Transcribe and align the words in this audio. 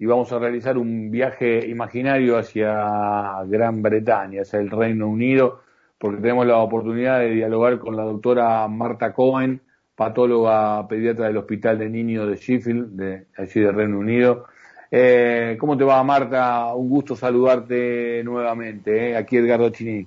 y 0.00 0.06
vamos 0.06 0.32
a 0.32 0.38
realizar 0.38 0.78
un 0.78 1.10
viaje 1.10 1.68
imaginario 1.68 2.38
hacia 2.38 3.44
Gran 3.44 3.82
Bretaña, 3.82 4.40
hacia 4.40 4.58
el 4.58 4.70
Reino 4.70 5.06
Unido, 5.06 5.60
porque 5.98 6.22
tenemos 6.22 6.46
la 6.46 6.56
oportunidad 6.56 7.18
de 7.18 7.32
dialogar 7.32 7.78
con 7.78 7.94
la 7.94 8.04
doctora 8.04 8.66
Marta 8.66 9.12
Cohen, 9.12 9.60
patóloga 9.94 10.88
pediatra 10.88 11.26
del 11.26 11.36
Hospital 11.36 11.78
de 11.78 11.90
Niños 11.90 12.30
de 12.30 12.36
Sheffield, 12.36 12.96
de 12.96 13.26
allí 13.36 13.60
del 13.60 13.74
Reino 13.74 13.98
Unido. 13.98 14.46
Eh, 14.90 15.58
¿Cómo 15.60 15.76
te 15.76 15.84
va, 15.84 16.02
Marta? 16.02 16.74
Un 16.74 16.88
gusto 16.88 17.14
saludarte 17.14 18.22
nuevamente. 18.24 19.10
Eh. 19.10 19.16
Aquí 19.18 19.36
Edgardo 19.36 19.68
Chini. 19.68 20.06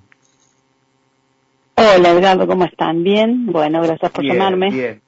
Hola, 1.76 2.10
Edgardo, 2.10 2.48
¿cómo 2.48 2.64
están? 2.64 3.04
¿Bien? 3.04 3.46
Bueno, 3.46 3.80
gracias 3.80 4.10
por 4.10 4.24
llamarme. 4.24 4.70
Bien, 4.72 5.00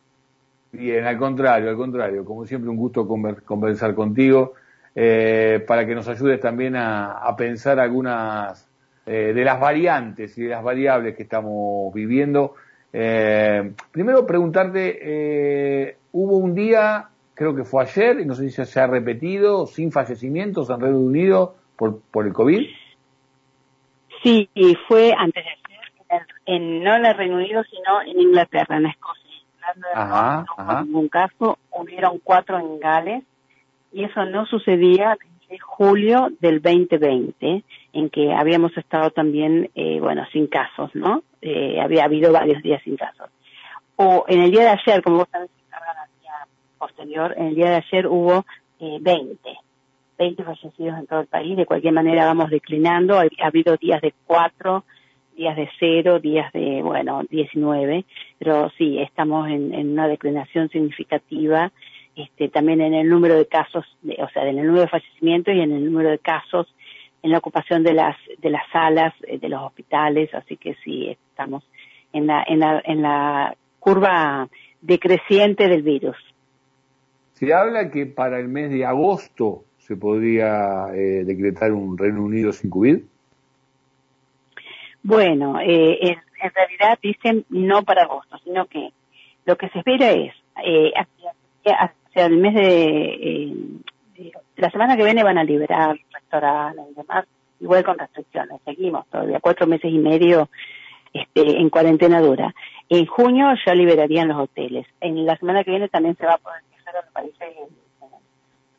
bien, 0.71 1.05
al 1.05 1.18
contrario, 1.18 1.71
al 1.71 1.77
contrario. 1.77 2.25
Como 2.25 2.46
siempre, 2.46 2.71
un 2.71 2.77
gusto 2.77 3.05
conversar 3.45 3.93
contigo 3.93 4.55
eh, 4.97 5.63
para 5.65 5.87
que 5.87 5.95
nos 5.95 6.09
ayudes 6.09 6.41
también 6.41 6.75
a, 6.75 7.33
pensar 7.37 7.79
algunas 7.79 8.69
de 9.05 9.45
las 9.45 9.61
variantes 9.61 10.37
y 10.37 10.43
de 10.43 10.48
las 10.48 10.65
variables 10.65 11.15
que 11.15 11.23
estamos 11.23 11.95
viviendo 11.95 12.57
eh, 12.98 13.75
primero 13.91 14.27
preguntarte, 14.27 14.98
eh, 15.03 15.97
hubo 16.12 16.39
un 16.39 16.55
día, 16.55 17.11
creo 17.34 17.55
que 17.55 17.65
fue 17.65 17.83
ayer, 17.83 18.20
y 18.20 18.25
no 18.25 18.34
sé 18.34 18.48
si 18.48 18.65
se 18.65 18.80
ha 18.80 18.87
repetido, 18.87 19.67
sin 19.67 19.93
fallecimientos 19.93 20.70
en 20.70 20.80
Reino 20.80 21.01
Unido 21.01 21.56
por, 21.77 22.01
por 22.11 22.27
el 22.27 22.33
COVID. 22.33 22.67
Sí, 24.23 24.48
fue 24.89 25.12
antes 25.15 25.45
de 25.45 25.51
ayer, 25.51 26.27
en, 26.47 26.83
no 26.83 26.95
en 26.97 27.05
el 27.05 27.17
Reino 27.19 27.37
Unido, 27.37 27.62
sino 27.65 28.01
en 28.01 28.19
Inglaterra, 28.19 28.78
en 28.78 28.87
Escocia. 28.87 29.23
Ajá, 29.95 30.47
no, 30.56 30.78
En 30.78 30.87
ningún 30.87 31.09
caso, 31.09 31.59
hubieron 31.73 32.19
cuatro 32.25 32.59
en 32.59 32.81
Gales, 32.81 33.25
y 33.96 34.05
eso 34.05 34.27
no 34.27 34.45
sucedía 34.45 35.16
desde 35.41 35.59
julio 35.59 36.28
del 36.41 36.60
2020, 36.60 37.64
en 37.95 38.10
que 38.10 38.34
habíamos 38.34 38.77
estado 38.77 39.11
también, 39.11 39.70
eh, 39.75 39.98
bueno, 40.00 40.27
sin 40.33 40.48
casos, 40.48 40.94
¿no? 40.94 41.22
Eh, 41.41 41.80
había 41.80 42.05
habido 42.05 42.30
varios 42.30 42.62
días 42.62 42.83
sin 42.83 42.97
casos. 42.97 43.30
O 43.97 44.27
en 44.28 44.42
el 44.42 44.50
día 44.50 44.64
de 44.64 44.69
ayer, 44.69 45.03
como 45.03 45.19
vos 45.19 45.28
sabés, 45.33 45.48
posterior, 46.77 47.34
en 47.38 47.47
el 47.47 47.55
día 47.55 47.70
de 47.70 47.77
ayer 47.77 48.06
hubo 48.06 48.44
eh, 48.80 48.98
20, 49.00 49.38
20 50.19 50.44
fallecidos 50.44 50.98
en 50.98 51.06
todo 51.06 51.20
el 51.20 51.27
país. 51.27 51.56
De 51.56 51.64
cualquier 51.64 51.94
manera 51.94 52.27
vamos 52.27 52.50
declinando. 52.50 53.19
Ha, 53.19 53.47
habido 53.47 53.78
días 53.78 54.03
de 54.03 54.12
4, 54.27 54.84
días 55.36 55.56
de 55.56 55.70
0, 55.78 56.20
días 56.20 56.53
de, 56.53 56.83
bueno, 56.83 57.22
19, 57.31 58.05
pero 58.38 58.70
sí, 58.77 58.98
estamos 58.98 59.48
en, 59.48 59.92
una 59.92 60.06
declinación 60.06 60.69
significativa. 60.69 61.72
Este, 62.17 62.48
también 62.48 62.81
en 62.81 62.95
el 62.95 63.09
número 63.09 63.36
de 63.36 63.47
casos, 63.47 63.84
o 64.03 64.28
sea, 64.31 64.48
en 64.48 64.59
el 64.59 64.67
número 64.67 64.83
de 64.83 64.89
fallecimientos 64.89 65.55
y 65.55 65.61
en 65.61 65.72
el 65.72 65.84
número 65.84 66.11
de 66.11 66.19
casos 66.19 66.67
en 67.22 67.31
la 67.31 67.39
ocupación 67.39 67.83
de 67.83 67.92
las 67.92 68.17
de 68.39 68.50
las 68.50 68.62
salas 68.72 69.12
eh, 69.27 69.39
de 69.39 69.48
los 69.48 69.62
hospitales, 69.62 70.33
así 70.33 70.56
que 70.56 70.77
sí 70.83 71.09
estamos 71.11 71.62
en 72.12 72.27
la 72.27 72.42
en 72.47 72.61
la, 72.61 72.83
en 72.84 73.03
la 73.03 73.56
curva 73.78 74.48
decreciente 74.81 75.69
del 75.69 75.83
virus. 75.83 76.17
Se 77.34 77.53
habla 77.53 77.91
que 77.91 78.06
para 78.06 78.41
el 78.41 78.48
mes 78.48 78.70
de 78.70 78.87
agosto 78.87 79.64
se 79.78 79.97
podría 79.97 80.87
eh, 80.94 81.25
decretar 81.25 81.72
un 81.72 81.98
Reino 81.98 82.22
Unido 82.22 82.53
sin 82.53 82.70
COVID. 82.70 82.98
Bueno, 85.03 85.61
eh, 85.61 85.98
en, 86.00 86.17
realidad 86.53 86.98
dicen 87.00 87.44
no 87.50 87.83
para 87.83 88.03
agosto, 88.03 88.39
sino 88.42 88.67
que 88.67 88.91
lo 89.44 89.56
que 89.56 89.69
se 89.69 89.78
espera 89.78 90.11
es 90.11 90.33
eh, 90.64 90.92
hacia, 90.97 91.33
el 92.25 92.36
mes 92.39 92.55
de 92.55 93.53
la 94.56 94.70
semana 94.70 94.97
que 94.97 95.05
viene 95.05 95.22
van 95.22 95.39
a 95.39 95.45
liberar 95.45 95.97
restaurantes 96.12 96.84
y 96.91 96.95
demás, 96.95 97.27
igual 97.61 97.84
con 97.84 97.98
restricciones. 97.98 98.61
Seguimos 98.64 99.06
todavía 99.09 99.41
cuatro 99.41 99.67
meses 99.67 99.92
y 99.92 99.98
medio 99.98 100.48
este, 101.12 101.59
en 101.59 101.70
cuarentena 101.70 102.20
dura. 102.20 102.55
En 102.88 103.06
junio 103.06 103.49
ya 103.65 103.75
liberarían 103.75 104.28
los 104.28 104.38
hoteles. 104.38 104.87
En 105.00 105.25
la 105.27 105.37
semana 105.37 105.65
que 105.65 105.71
viene 105.71 105.88
también 105.88 106.16
se 106.16 106.27
va 106.27 106.34
a 106.34 106.38
poder 106.38 106.62
viajar 106.71 106.94
los 106.94 107.12
países 107.12 107.49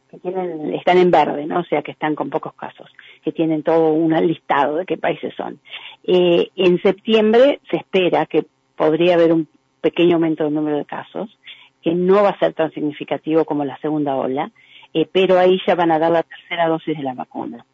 que 0.10 0.20
tienen, 0.20 0.74
están 0.74 0.98
en 0.98 1.12
verde, 1.12 1.46
¿no? 1.46 1.60
O 1.60 1.64
sea, 1.66 1.82
que 1.82 1.92
están 1.92 2.16
con 2.16 2.30
pocos 2.30 2.54
casos, 2.54 2.90
que 3.24 3.34
tienen 3.34 3.62
todo 3.62 3.92
un 3.92 4.14
listado 4.26 4.78
de 4.78 4.86
qué 4.86 4.98
países 4.98 5.34
son. 5.36 5.60
Eh, 6.06 6.50
en 6.56 6.82
septiembre 6.82 7.60
se 7.70 7.78
espera 7.78 8.26
que 8.26 8.46
podría 8.78 9.16
haber 9.16 9.34
un 9.34 9.48
pequeño 9.82 10.16
aumento 10.16 10.46
del 10.46 10.54
número 10.54 10.78
de 10.78 10.86
casos, 10.86 11.38
que 11.88 11.96
no 11.96 12.22
va 12.22 12.32
a 12.32 12.40
ser 12.40 12.54
tan 12.54 12.70
significativo 12.72 13.46
como 13.46 13.64
la 13.64 13.78
segunda 13.78 14.14
ola, 14.18 14.52
eh, 14.94 15.08
pero 15.10 15.40
ahí 15.40 15.58
ya 15.66 15.74
van 15.74 15.90
a 15.90 16.00
dar 16.00 16.12
la 16.12 16.24
tercera 16.24 16.68
dosis 16.68 16.98
de 16.98 17.04
la 17.04 17.14
vacuna. 17.14 17.66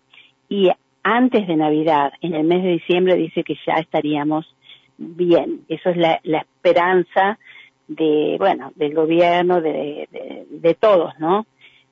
Y 0.48 0.70
antes 1.02 1.48
de 1.48 1.56
Navidad, 1.56 2.14
en 2.22 2.36
el 2.36 2.44
mes 2.44 2.62
de 2.62 2.70
diciembre, 2.74 3.16
dice 3.16 3.44
que 3.44 3.56
ya 3.66 3.74
estaríamos 3.74 4.56
bien. 5.00 5.62
Eso 5.68 5.90
es 5.90 5.98
la, 5.98 6.20
esperanza 6.24 7.40
de, 7.88 8.36
bueno, 8.38 8.72
del 8.76 8.94
gobierno, 8.94 9.62
de, 9.62 10.08
de, 10.48 10.74
todos, 10.76 11.18
¿no? 11.18 11.48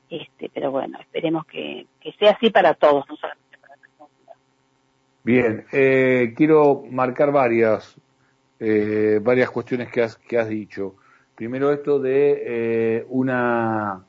Este, 0.07 0.51
pero 0.53 0.69
bueno, 0.69 0.99
esperemos 0.99 1.47
que, 1.47 1.87
sea 2.19 2.33
así 2.33 2.51
para 2.51 2.75
todos, 2.75 3.03
no 3.09 3.15
solamente 3.15 3.57
para 3.59 3.75
Bien, 5.23 5.65
eh, 5.71 6.35
quiero 6.37 6.83
marcar 6.87 7.31
varias, 7.31 7.99
eh, 8.59 9.19
varias 9.23 9.49
cuestiones 9.49 9.91
que 9.91 10.03
has, 10.03 10.17
que 10.17 10.37
has 10.37 10.49
dicho. 10.49 10.97
Primero 11.41 11.71
esto 11.71 11.97
de 11.97 12.43
eh, 12.45 13.05
una 13.09 14.05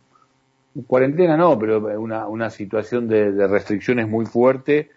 cuarentena 0.86 1.34
no, 1.34 1.58
pero 1.58 1.78
una, 1.98 2.28
una 2.28 2.50
situación 2.50 3.08
de, 3.08 3.46
restricciones 3.46 4.06
muy 4.06 4.26
fuerte 4.26 4.90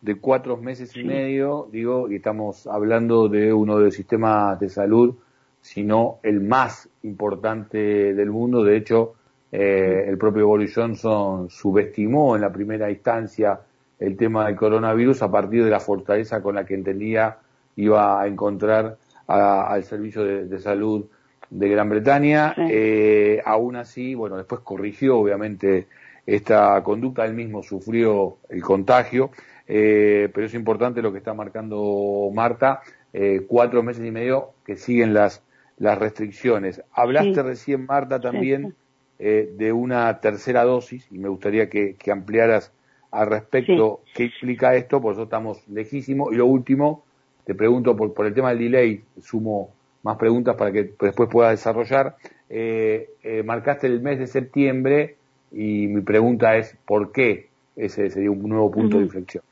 de 0.00 0.14
cuatro 0.14 0.56
meses 0.56 0.96
y 0.96 1.04
medio, 1.04 1.68
digo, 1.70 2.10
y 2.10 2.16
estamos 2.16 2.66
hablando 2.66 3.28
de 3.28 3.52
uno 3.52 3.76
de 3.76 3.84
los 3.84 3.94
sistemas 3.94 4.58
de 4.58 4.70
salud, 4.70 5.16
sino 5.60 6.18
el 6.22 6.40
más 6.40 6.88
importante 7.02 8.14
del 8.14 8.30
mundo. 8.30 8.64
De 8.64 8.78
hecho, 8.78 9.12
eh, 9.52 10.06
el 10.08 10.16
propio 10.16 10.46
Boris 10.46 10.74
Johnson 10.74 11.50
subestimó 11.50 12.36
en 12.36 12.40
la 12.40 12.50
primera 12.50 12.90
instancia 12.90 13.60
el 13.98 14.16
tema 14.16 14.46
del 14.46 14.56
coronavirus 14.56 15.20
a 15.24 15.30
partir 15.30 15.62
de 15.62 15.70
la 15.70 15.80
fortaleza 15.80 16.42
con 16.42 16.54
la 16.54 16.64
que 16.64 16.72
entendía 16.72 17.36
iba 17.76 18.18
a 18.18 18.26
encontrar 18.26 18.96
al 19.26 19.84
servicio 19.84 20.24
de 20.24 20.58
salud 20.58 21.04
de 21.52 21.68
Gran 21.68 21.88
Bretaña. 21.88 22.54
Eh, 22.56 23.42
aún 23.44 23.76
así, 23.76 24.14
bueno, 24.14 24.36
después 24.36 24.62
corrigió 24.62 25.18
obviamente 25.18 25.86
esta 26.26 26.82
conducta, 26.82 27.24
él 27.24 27.34
mismo 27.34 27.62
sufrió 27.62 28.38
el 28.48 28.62
contagio, 28.62 29.30
eh, 29.66 30.30
pero 30.32 30.46
es 30.46 30.54
importante 30.54 31.02
lo 31.02 31.12
que 31.12 31.18
está 31.18 31.34
marcando 31.34 32.30
Marta, 32.32 32.80
eh, 33.12 33.42
cuatro 33.46 33.82
meses 33.82 34.04
y 34.06 34.10
medio 34.10 34.52
que 34.64 34.76
siguen 34.76 35.12
las, 35.12 35.42
las 35.78 35.98
restricciones. 35.98 36.82
Hablaste 36.92 37.42
recién, 37.42 37.86
Marta, 37.86 38.20
también 38.20 38.74
de 39.18 39.72
una 39.72 40.18
tercera 40.18 40.64
dosis 40.64 41.06
y 41.12 41.18
me 41.18 41.28
gustaría 41.28 41.70
que, 41.70 41.96
ampliaras 42.10 42.72
al 43.12 43.28
respecto 43.28 44.00
qué 44.14 44.24
explica 44.24 44.74
esto, 44.74 45.00
por 45.00 45.12
eso 45.12 45.24
estamos 45.24 45.62
lejísimos. 45.68 46.32
Y 46.32 46.36
lo 46.36 46.46
último, 46.46 47.04
te 47.44 47.54
pregunto 47.54 47.94
por, 47.94 48.14
por 48.14 48.26
el 48.26 48.34
tema 48.34 48.48
del 48.48 48.58
delay, 48.58 49.04
sumo 49.20 49.70
más 50.02 50.16
preguntas 50.16 50.56
para 50.56 50.72
que 50.72 50.94
después 51.00 51.28
pueda 51.30 51.50
desarrollar. 51.50 52.16
Eh, 52.48 53.10
eh, 53.22 53.42
marcaste 53.42 53.86
el 53.86 54.00
mes 54.00 54.18
de 54.18 54.26
septiembre 54.26 55.16
y 55.50 55.86
mi 55.86 56.02
pregunta 56.02 56.56
es 56.56 56.76
¿por 56.86 57.12
qué 57.12 57.48
ese 57.76 58.10
sería 58.10 58.30
un 58.30 58.48
nuevo 58.48 58.70
punto 58.70 58.98
de 58.98 59.04
inflexión? 59.04 59.44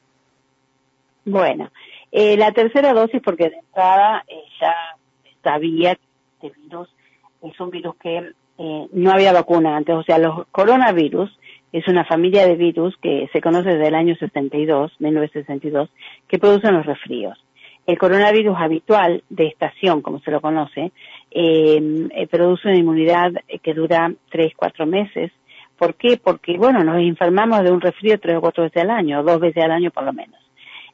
Bueno, 1.24 1.70
eh, 2.12 2.36
la 2.36 2.52
tercera 2.52 2.92
dosis 2.92 3.20
porque 3.22 3.50
de 3.50 3.56
entrada 3.56 4.24
ya 4.60 4.74
sabía 5.42 5.94
que 5.94 6.46
este 6.48 6.60
virus 6.60 6.88
es 7.42 7.58
un 7.60 7.70
virus 7.70 7.96
que 7.96 8.32
no 8.92 9.10
había 9.10 9.32
vacuna 9.32 9.74
antes, 9.74 9.94
o 9.94 10.02
sea, 10.02 10.18
los 10.18 10.46
coronavirus 10.48 11.34
es 11.72 11.88
una 11.88 12.04
familia 12.04 12.46
de 12.46 12.56
virus 12.56 12.94
que 13.00 13.26
se 13.32 13.40
conoce 13.40 13.70
desde 13.70 13.88
el 13.88 13.94
año 13.94 14.14
62, 14.16 14.92
1962, 14.98 15.88
que 16.28 16.38
producen 16.38 16.74
los 16.74 16.84
resfríos 16.84 17.42
el 17.86 17.98
coronavirus 17.98 18.56
habitual 18.58 19.22
de 19.28 19.46
estación, 19.48 20.02
como 20.02 20.20
se 20.20 20.30
lo 20.30 20.40
conoce, 20.40 20.92
eh, 21.30 22.08
eh, 22.10 22.26
produce 22.28 22.68
una 22.68 22.78
inmunidad 22.78 23.32
que 23.62 23.74
dura 23.74 24.12
tres, 24.30 24.52
cuatro 24.56 24.86
meses. 24.86 25.32
¿Por 25.76 25.94
qué? 25.94 26.18
Porque, 26.22 26.56
bueno, 26.58 26.84
nos 26.84 26.98
enfermamos 26.98 27.62
de 27.62 27.72
un 27.72 27.80
resfrío 27.80 28.20
tres 28.20 28.36
o 28.36 28.40
cuatro 28.40 28.64
veces 28.64 28.82
al 28.82 28.90
año, 28.90 29.22
dos 29.22 29.40
veces 29.40 29.64
al 29.64 29.72
año 29.72 29.90
por 29.90 30.04
lo 30.04 30.12
menos. 30.12 30.38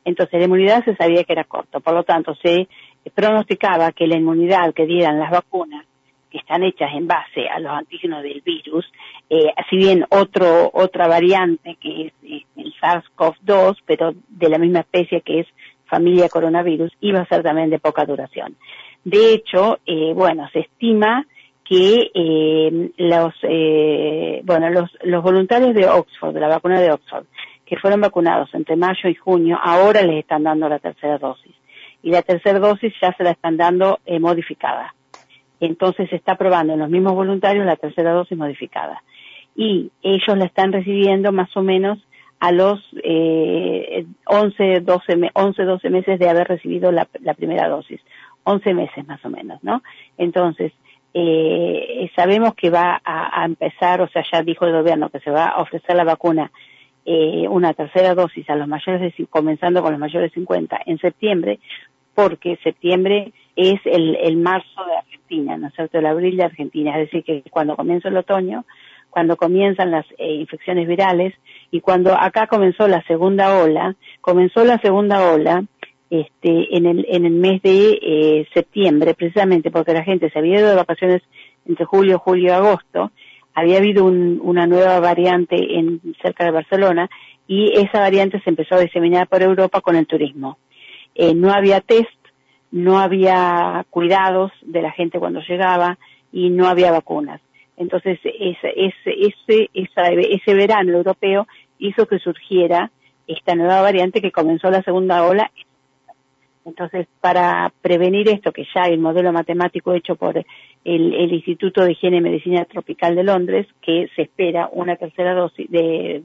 Entonces, 0.04 0.38
la 0.38 0.46
inmunidad 0.46 0.84
se 0.84 0.94
sabía 0.94 1.24
que 1.24 1.32
era 1.32 1.44
corto. 1.44 1.80
Por 1.80 1.92
lo 1.92 2.04
tanto, 2.04 2.34
se 2.36 2.68
pronosticaba 3.12 3.92
que 3.92 4.06
la 4.06 4.16
inmunidad 4.16 4.72
que 4.72 4.86
dieran 4.86 5.18
las 5.18 5.30
vacunas, 5.30 5.84
que 6.30 6.38
están 6.38 6.62
hechas 6.62 6.90
en 6.94 7.06
base 7.06 7.48
a 7.48 7.58
los 7.58 7.72
antígenos 7.72 8.22
del 8.22 8.40
virus, 8.40 8.84
eh, 9.28 9.52
si 9.68 9.76
bien 9.76 10.04
otro, 10.10 10.70
otra 10.72 11.08
variante 11.08 11.76
que 11.80 12.06
es 12.06 12.12
el 12.56 12.74
SARS-CoV-2, 12.80 13.78
pero 13.84 14.12
de 14.28 14.48
la 14.48 14.58
misma 14.58 14.80
especie 14.80 15.20
que 15.22 15.40
es 15.40 15.46
familia 15.86 16.28
coronavirus 16.28 16.92
iba 17.00 17.20
a 17.20 17.26
ser 17.26 17.42
también 17.42 17.70
de 17.70 17.78
poca 17.78 18.04
duración. 18.04 18.56
De 19.04 19.32
hecho, 19.32 19.78
eh, 19.86 20.12
bueno, 20.14 20.48
se 20.52 20.60
estima 20.60 21.26
que 21.64 22.10
eh, 22.14 22.90
los, 22.96 23.34
eh, 23.42 24.40
bueno, 24.44 24.70
los, 24.70 24.90
los 25.02 25.22
voluntarios 25.22 25.74
de 25.74 25.88
Oxford, 25.88 26.32
de 26.32 26.40
la 26.40 26.48
vacuna 26.48 26.80
de 26.80 26.92
Oxford, 26.92 27.26
que 27.64 27.76
fueron 27.76 28.00
vacunados 28.00 28.48
entre 28.54 28.76
mayo 28.76 29.08
y 29.08 29.14
junio, 29.14 29.58
ahora 29.62 30.02
les 30.02 30.20
están 30.20 30.44
dando 30.44 30.68
la 30.68 30.78
tercera 30.78 31.18
dosis. 31.18 31.54
Y 32.02 32.10
la 32.10 32.22
tercera 32.22 32.60
dosis 32.60 32.92
ya 33.02 33.12
se 33.16 33.24
la 33.24 33.32
están 33.32 33.56
dando 33.56 33.98
eh, 34.06 34.20
modificada. 34.20 34.94
Entonces 35.58 36.08
se 36.08 36.16
está 36.16 36.36
probando 36.36 36.74
en 36.74 36.78
los 36.78 36.90
mismos 36.90 37.14
voluntarios 37.14 37.66
la 37.66 37.76
tercera 37.76 38.12
dosis 38.12 38.38
modificada. 38.38 39.02
Y 39.56 39.90
ellos 40.02 40.36
la 40.36 40.44
están 40.44 40.72
recibiendo 40.72 41.32
más 41.32 41.54
o 41.56 41.62
menos 41.62 41.98
a 42.40 42.52
los 42.52 42.80
eh, 43.02 44.06
11, 44.26 44.80
12, 44.80 45.30
11, 45.32 45.62
12 45.62 45.90
meses 45.90 46.18
de 46.18 46.28
haber 46.28 46.48
recibido 46.48 46.92
la, 46.92 47.06
primera 47.34 47.68
dosis. 47.68 48.00
11 48.44 48.74
meses 48.74 49.06
más 49.06 49.24
o 49.24 49.30
menos, 49.30 49.62
¿no? 49.64 49.82
Entonces, 50.18 50.72
eh, 51.14 52.10
sabemos 52.14 52.54
que 52.54 52.70
va 52.70 53.00
a, 53.04 53.44
empezar, 53.44 54.02
o 54.02 54.08
sea, 54.08 54.22
ya 54.30 54.42
dijo 54.42 54.66
el 54.66 54.72
gobierno 54.72 55.08
que 55.08 55.20
se 55.20 55.30
va 55.30 55.46
a 55.46 55.62
ofrecer 55.62 55.96
la 55.96 56.04
vacuna, 56.04 56.52
eh, 57.04 57.46
una 57.48 57.72
tercera 57.72 58.14
dosis 58.14 58.48
a 58.50 58.56
los 58.56 58.68
mayores 58.68 59.00
de, 59.00 59.26
comenzando 59.26 59.82
con 59.82 59.92
los 59.92 60.00
mayores 60.00 60.30
de 60.30 60.34
50 60.34 60.80
en 60.86 60.98
septiembre, 60.98 61.58
porque 62.14 62.58
septiembre 62.62 63.32
es 63.56 63.80
el, 63.84 64.36
marzo 64.36 64.84
de 64.84 64.96
Argentina, 64.96 65.56
¿no 65.56 65.68
es 65.68 65.74
cierto? 65.74 65.98
El 65.98 66.06
abril 66.06 66.36
de 66.36 66.44
Argentina, 66.44 66.92
es 66.98 67.10
decir, 67.10 67.24
que 67.24 67.48
cuando 67.50 67.76
comienza 67.76 68.08
el 68.08 68.16
otoño, 68.16 68.64
cuando 69.16 69.38
comienzan 69.38 69.92
las 69.92 70.04
eh, 70.18 70.34
infecciones 70.34 70.86
virales 70.86 71.32
y 71.70 71.80
cuando 71.80 72.12
acá 72.12 72.48
comenzó 72.48 72.86
la 72.86 73.02
segunda 73.04 73.62
ola, 73.62 73.96
comenzó 74.20 74.62
la 74.62 74.78
segunda 74.80 75.32
ola 75.32 75.64
este, 76.10 76.76
en, 76.76 76.84
el, 76.84 77.06
en 77.08 77.24
el 77.24 77.32
mes 77.32 77.62
de 77.62 77.98
eh, 78.02 78.46
septiembre, 78.52 79.14
precisamente 79.14 79.70
porque 79.70 79.94
la 79.94 80.04
gente 80.04 80.28
se 80.28 80.38
había 80.38 80.58
ido 80.58 80.68
de 80.68 80.74
vacaciones 80.76 81.22
entre 81.64 81.86
julio, 81.86 82.18
julio 82.18 82.48
y 82.48 82.50
agosto, 82.50 83.10
había 83.54 83.78
habido 83.78 84.04
una 84.04 84.66
nueva 84.66 85.00
variante 85.00 85.78
en, 85.78 86.02
cerca 86.20 86.44
de 86.44 86.50
Barcelona 86.50 87.08
y 87.48 87.72
esa 87.72 88.00
variante 88.00 88.42
se 88.42 88.50
empezó 88.50 88.74
a 88.74 88.80
diseminar 88.80 89.28
por 89.28 89.40
Europa 89.40 89.80
con 89.80 89.96
el 89.96 90.06
turismo. 90.06 90.58
Eh, 91.14 91.32
no 91.34 91.54
había 91.54 91.80
test, 91.80 92.20
no 92.70 92.98
había 92.98 93.86
cuidados 93.88 94.52
de 94.60 94.82
la 94.82 94.90
gente 94.90 95.18
cuando 95.18 95.40
llegaba 95.40 95.96
y 96.32 96.50
no 96.50 96.68
había 96.68 96.92
vacunas. 96.92 97.40
Entonces, 97.76 98.18
ese, 98.24 98.72
ese, 98.74 99.34
ese, 99.34 99.70
ese 99.74 100.54
verano 100.54 100.92
europeo 100.92 101.46
hizo 101.78 102.06
que 102.06 102.18
surgiera 102.18 102.90
esta 103.26 103.54
nueva 103.54 103.82
variante 103.82 104.20
que 104.20 104.32
comenzó 104.32 104.70
la 104.70 104.82
segunda 104.82 105.24
ola 105.24 105.50
entonces, 106.66 107.06
para 107.20 107.72
prevenir 107.80 108.28
esto, 108.28 108.50
que 108.52 108.66
ya 108.74 108.82
hay 108.82 108.94
un 108.94 109.02
modelo 109.02 109.32
matemático 109.32 109.94
hecho 109.94 110.16
por 110.16 110.36
el, 110.36 111.32
Instituto 111.32 111.84
de 111.84 111.92
Higiene 111.92 112.16
y 112.16 112.20
Medicina 112.20 112.64
Tropical 112.64 113.14
de 113.14 113.22
Londres, 113.22 113.68
que 113.80 114.10
se 114.16 114.22
espera 114.22 114.68
una 114.72 114.96
tercera 114.96 115.32
dosis 115.32 115.70
de 115.70 116.24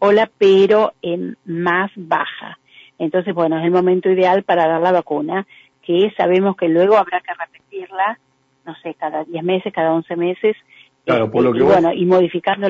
ola, 0.00 0.28
pero 0.38 0.92
en 1.02 1.36
más 1.44 1.92
baja. 1.94 2.58
Entonces, 2.98 3.32
bueno, 3.32 3.58
es 3.58 3.64
el 3.64 3.70
momento 3.70 4.10
ideal 4.10 4.42
para 4.42 4.66
dar 4.66 4.80
la 4.80 4.90
vacuna, 4.90 5.46
que 5.82 6.12
sabemos 6.16 6.56
que 6.56 6.68
luego 6.68 6.96
habrá 6.96 7.20
que 7.20 7.32
repetirla, 7.34 8.18
no 8.66 8.74
sé, 8.82 8.94
cada 8.94 9.24
10 9.24 9.44
meses, 9.44 9.72
cada 9.72 9.92
11 9.92 10.16
meses, 10.16 10.56
claro, 11.04 11.30
por 11.30 11.42
lo 11.42 11.52
que 11.52 11.58
y, 11.58 11.62
bueno, 11.62 11.92
y 11.92 12.04
modificando 12.06 12.68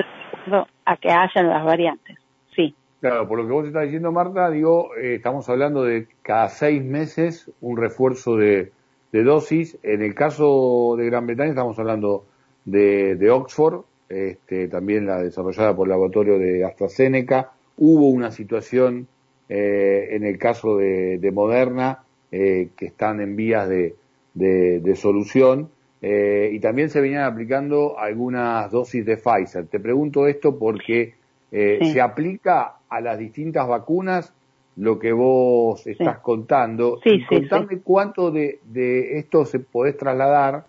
a 0.85 0.97
que 0.97 1.11
haya 1.11 1.43
nuevas 1.43 1.65
variantes. 1.65 2.17
Sí. 2.55 2.75
Claro, 3.01 3.29
por 3.29 3.39
lo 3.39 3.47
que 3.47 3.53
vos 3.53 3.67
estás 3.67 3.85
diciendo, 3.85 4.13
Marta, 4.13 4.51
digo, 4.51 4.97
eh, 4.97 5.17
estamos 5.17 5.49
hablando 5.49 5.85
de 5.85 6.09
cada 6.23 6.49
seis 6.49 6.83
meses 6.83 7.51
un 7.61 7.77
refuerzo 7.77 8.37
de, 8.37 8.73
dosis. 9.13 9.79
En 9.83 10.03
el 10.03 10.15
caso 10.15 10.97
de 10.99 11.07
Gran 11.07 11.27
Bretaña 11.27 11.51
estamos 11.51 11.79
hablando 11.79 12.25
de, 12.65 13.31
Oxford, 13.31 13.85
este, 14.09 14.69
también 14.69 15.07
la 15.07 15.23
desarrollada 15.23 15.77
por 15.77 15.87
el 15.87 15.91
laboratorio 15.91 16.39
de 16.39 16.65
AstraZeneca. 16.65 17.53
Hubo 17.77 18.09
una 18.09 18.33
situación 18.33 19.07
eh, 19.49 20.09
en 20.13 20.25
el 20.25 20.39
caso 20.39 20.79
de, 20.79 21.31
Moderna 21.33 22.05
eh, 22.33 22.71
que 22.77 22.87
están 22.87 23.21
en 23.21 23.37
vías 23.37 23.69
de, 23.69 23.95
de 24.35 24.97
solución. 24.97 25.69
Y 26.07 26.61
también 26.61 26.91
se 26.91 27.01
venían 27.01 27.23
aplicando 27.23 27.99
algunas 27.99 28.71
dosis 28.71 29.07
de 29.07 29.17
Pfizer. 29.17 29.67
Te 29.67 29.81
pregunto 29.81 30.27
esto 30.27 30.59
porque 30.59 31.15
se 31.51 32.01
aplica 32.01 32.75
a 32.89 33.01
las 33.01 33.19
distintas 33.19 33.67
vacunas 33.67 34.35
lo 34.77 34.99
que 34.99 35.13
vos 35.13 35.87
estás 35.87 36.19
contando. 36.19 37.01
Sí, 37.03 37.11
y 37.11 37.25
contame 37.27 37.79
cuánto 37.83 38.31
de, 38.31 38.59
de, 38.65 39.19
esto 39.19 39.45
se 39.45 39.61
podés 39.61 39.97
trasladar, 39.97 40.65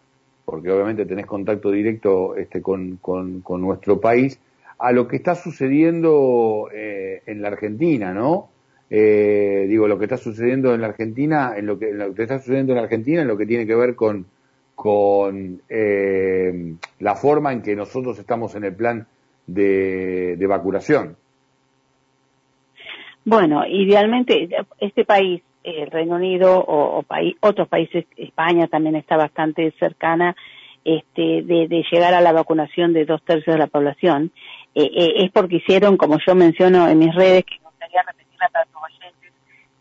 porque 0.46 0.72
obviamente 0.72 1.06
tenés 1.06 1.26
contacto 1.26 1.72
directo 1.72 2.36
este, 2.36 2.62
con, 2.62 2.98
con, 2.98 3.62
nuestro 3.62 4.00
país, 4.00 4.40
a 4.78 4.92
lo 4.92 5.08
que 5.08 5.16
está 5.16 5.36
sucediendo 5.36 6.70
eh, 6.74 7.24
en 7.26 7.42
la 7.42 7.48
Argentina, 7.48 8.14
¿no? 8.14 8.50
Eh, 8.90 9.66
digo, 9.68 9.88
lo 9.88 9.98
que 9.98 10.06
está 10.06 10.18
sucediendo 10.18 10.76
en 10.76 10.82
la 10.82 10.88
Argentina, 10.88 11.54
en 11.58 11.66
lo 11.66 11.80
que, 11.80 11.92
lo 11.92 12.14
que 12.14 12.24
está 12.24 12.40
sucediendo 12.40 12.74
en 12.74 12.78
la 12.78 12.84
Argentina, 12.84 13.22
en 13.22 13.28
lo 13.28 13.38
que 13.38 13.48
tiene 13.48 13.66
que 13.66 13.76
ver 13.76 13.96
con, 13.96 14.28
con 14.76 15.62
eh, 15.70 16.76
la 17.00 17.16
forma 17.16 17.54
en 17.54 17.62
que 17.62 17.76
nosotros 17.76 18.20
estamos 18.20 18.56
en 18.56 18.66
el 18.66 18.76
plan 18.76 19.08
de, 19.48 20.36
de 20.38 20.48
vacunación. 20.48 21.18
Bueno, 23.26 23.66
idealmente 23.66 24.48
este 24.80 25.04
país, 25.04 25.42
el 25.64 25.90
Reino 25.90 26.16
Unido 26.16 26.60
o, 26.60 27.04
otros 27.40 27.68
países, 27.68 28.06
España 28.18 28.68
también 28.68 28.96
está 28.96 29.18
bastante 29.18 29.74
cercana 29.80 30.36
este, 30.84 31.42
de, 31.42 31.84
llegar 31.92 32.14
a 32.14 32.22
la 32.22 32.32
vacunación 32.32 32.94
de 32.94 33.06
dos 33.06 33.24
tercios 33.24 33.56
de 33.56 33.60
la 33.60 33.68
población. 33.68 34.32
Eh, 34.76 34.92
eh, 34.94 35.14
es 35.24 35.32
porque 35.32 35.56
hicieron, 35.56 35.98
como 35.98 36.20
yo 36.26 36.36
menciono 36.36 36.88
en 36.88 37.00
mis 37.00 37.16
redes, 37.16 37.46
que 37.46 37.56
me 37.64 37.70
gustaría 37.70 38.04
repetirla 38.04 38.50
para 38.50 38.66
tus 38.66 38.82
oyentes, 38.84 39.32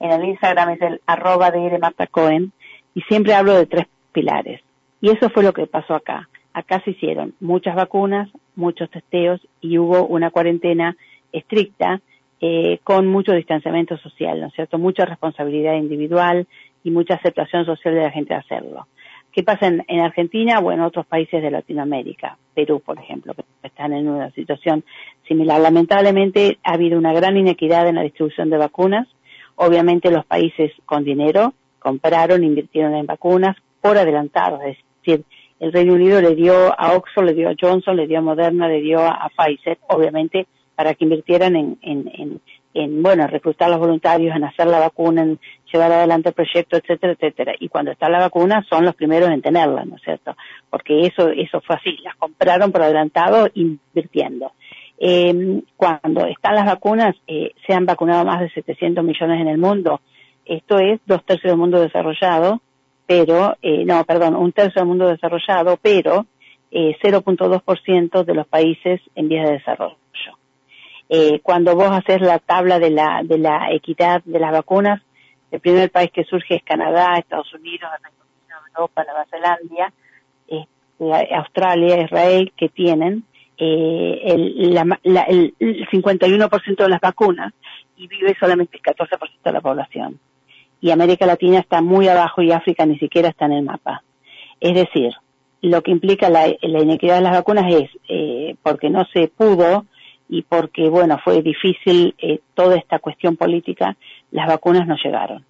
en 0.01 0.11
el 0.13 0.25
Instagram 0.25 0.71
es 0.71 0.81
el 0.81 1.01
arroba 1.05 1.51
de 1.51 1.79
Marta 1.79 2.07
Cohen, 2.07 2.53
y 2.95 3.03
siempre 3.03 3.35
hablo 3.35 3.53
de 3.53 3.67
tres 3.67 3.87
pilares. 4.13 4.63
Y 5.05 5.11
eso 5.11 5.29
fue 5.29 5.43
lo 5.43 5.53
que 5.53 5.67
pasó 5.67 5.95
acá. 5.95 6.31
Acá 6.55 6.81
se 6.83 6.93
hicieron 6.93 7.35
muchas 7.39 7.75
vacunas, 7.75 8.31
muchos 8.57 8.89
testeos 8.89 9.39
y 9.61 9.77
hubo 9.77 10.07
una 10.07 10.31
cuarentena 10.31 10.97
estricta 11.31 12.01
eh, 12.41 12.79
con 12.85 13.07
mucho 13.09 13.33
distanciamiento 13.33 13.99
social, 13.99 14.41
¿no 14.41 14.47
es 14.47 14.55
cierto? 14.55 14.79
Mucha 14.79 15.05
responsabilidad 15.05 15.75
individual 15.75 16.47
y 16.83 16.91
mucha 16.91 17.17
aceptación 17.17 17.67
social 17.67 17.95
de 17.95 18.01
la 18.01 18.13
gente 18.13 18.33
de 18.33 18.41
hacerlo. 18.41 18.87
¿Qué 19.31 19.43
pasa 19.43 19.67
en, 19.67 20.01
Argentina 20.01 20.61
o 20.61 20.73
en 20.73 20.81
otros 20.81 21.05
países 21.05 21.43
de 21.43 21.51
Latinoamérica? 21.51 22.39
Perú, 22.55 22.81
por 22.81 22.99
ejemplo, 22.99 23.35
que 23.35 23.45
están 23.63 23.93
en 23.93 24.09
una 24.09 24.31
situación 24.31 24.85
similar. 25.29 25.61
Lamentablemente 25.61 26.57
ha 26.65 26.73
habido 26.73 26.97
una 26.97 27.13
gran 27.13 27.37
inequidad 27.37 27.87
en 27.89 27.97
la 27.97 28.05
distribución 28.05 28.49
de 28.49 28.57
vacunas. 28.57 29.07
Obviamente 29.57 30.11
los 30.11 30.25
países 30.25 30.73
con 30.87 31.05
dinero 31.05 31.53
compraron, 31.79 32.43
invirtieron 32.43 32.95
en 32.95 33.05
vacunas 33.05 33.55
por 33.85 33.99
adelantado, 33.99 34.63
es 34.63 34.79
decir, 35.05 35.25
el 35.61 35.73
Reino 35.73 35.95
Unido 35.95 36.21
le 36.21 36.35
dio 36.35 36.79
a 36.79 36.95
Oxford, 36.95 37.27
le 37.27 37.35
dio 37.35 37.49
a 37.49 37.55
Johnson, 37.61 37.97
le 37.97 38.07
dio 38.07 38.19
a 38.19 38.23
Moderna, 38.23 38.69
le 38.69 38.81
dio 38.81 39.01
a 39.01 39.31
Pfizer, 39.37 39.79
obviamente 39.89 40.47
para 40.75 40.95
que 40.95 41.05
invirtieran 41.05 41.57
en, 41.57 41.79
en, 41.83 42.41
en, 42.75 43.03
bueno, 43.03 43.27
reclutar 43.27 43.69
a 43.69 43.73
los 43.73 43.81
voluntarios, 43.81 44.35
en 44.35 44.45
hacer 44.45 44.67
la 44.67 44.81
vacuna, 44.81 45.23
en 45.23 45.39
llevar 45.73 45.93
adelante 45.93 46.31
el 46.31 46.35
proyecto, 46.35 46.77
etcétera, 46.77 47.13
etcétera. 47.13 47.55
Y 47.61 47.69
cuando 47.69 47.93
está 47.93 48.09
la 48.09 48.19
vacuna 48.19 48.65
son 48.69 48.85
los 48.85 48.95
primeros 48.95 49.31
en 49.31 49.43
tenerla, 49.43 49.85
¿no 49.85 49.97
es 49.97 50.03
cierto? 50.03 50.37
Porque 50.71 51.07
eso, 51.07 51.29
eso 51.29 51.61
fue 51.61 51.77
así, 51.77 51.97
las 52.03 52.17
compraron 52.17 52.73
por 52.73 52.83
adelantado 52.83 53.49
invirtiendo. 53.55 54.53
Eh, 54.99 55.63
cuando 55.77 56.27
están 56.27 56.55
las 56.55 56.67
vacunas, 56.67 57.15
eh, 57.27 57.53
se 57.67 57.73
han 57.73 57.87
vacunado 57.87 58.25
más 58.25 58.41
de 58.41 58.51
700 58.51 59.05
millones 59.05 59.41
en 59.41 59.49
el 59.49 59.59
mundo. 59.59 60.01
Esto 60.45 60.79
es 60.79 61.01
dos 61.07 61.25
tercios 61.25 61.53
del 61.53 61.59
mundo 61.59 61.81
desarrollado, 61.81 62.61
pero, 63.07 63.57
eh, 63.63 63.85
no, 63.85 64.05
perdón, 64.05 64.37
un 64.37 64.53
tercio 64.53 64.81
del 64.81 64.89
mundo 64.89 65.09
desarrollado, 65.09 65.79
pero 65.81 66.27
eh, 66.71 66.97
0.2% 67.03 68.25
de 68.25 68.35
los 68.35 68.47
países 68.47 69.01
en 69.15 69.29
vías 69.29 69.47
de 69.47 69.55
desarrollo. 69.55 69.97
Eh, 71.09 71.41
cuando 71.43 71.75
vos 71.75 71.91
haces 71.91 72.21
la 72.21 72.39
tabla 72.39 72.79
de 72.79 72.91
la, 72.91 73.21
de 73.23 73.39
la 73.39 73.73
equidad 73.73 74.23
de 74.25 74.41
las 74.41 74.53
vacunas, 74.53 75.03
el 75.51 75.61
primer 75.61 75.91
país 75.91 76.11
que 76.11 76.25
surge 76.25 76.57
es 76.57 76.63
Canadá, 76.65 77.17
Estados 77.19 77.53
Unidos, 77.55 77.91
Europa, 78.75 79.05
Nueva 79.05 79.27
Zelanda, 79.31 79.93
este, 80.49 81.35
Australia, 81.37 82.03
Israel, 82.03 82.53
que 82.57 82.69
tienen 82.69 83.25
eh, 83.57 84.21
el, 84.25 84.77
el 84.77 85.89
51% 85.89 86.77
de 86.77 86.89
las 86.89 87.01
vacunas 87.01 87.53
y 87.97 88.09
vive 88.09 88.35
solamente 88.41 88.77
el 88.77 88.83
14% 88.83 89.43
de 89.45 89.53
la 89.53 89.61
población. 89.61 90.19
Y 90.85 90.91
América 90.91 91.25
Latina 91.25 91.61
está 91.61 91.81
muy 91.81 92.09
abajo 92.09 92.43
y 92.43 92.53
África 92.53 92.85
ni 92.85 92.99
siquiera 92.99 93.31
está 93.31 93.47
en 93.47 93.53
el 93.53 93.63
mapa. 93.63 94.03
Es 94.61 94.75
decir, 94.75 95.15
lo 95.63 95.83
que 95.83 95.91
implica 95.91 96.29
la, 96.29 96.47
inequidad 96.61 97.15
de 97.15 97.23
las 97.23 97.33
vacunas 97.33 97.73
es 97.73 97.89
eh, 98.11 98.55
porque 98.63 98.91
no 98.91 99.07
se 99.15 99.29
pudo 99.29 99.87
y 100.29 100.43
porque, 100.43 100.91
bueno, 100.91 101.19
fue 101.25 101.41
difícil 101.41 102.15
eh, 102.19 102.41
toda 102.53 102.77
esta 102.77 102.99
cuestión 102.99 103.39
política, 103.39 103.97
las 104.31 104.47
vacunas 104.47 104.87
no 104.87 104.97
llegaron. 105.03 105.47